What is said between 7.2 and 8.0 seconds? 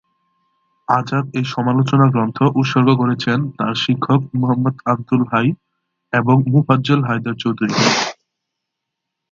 চৌধুরীকে।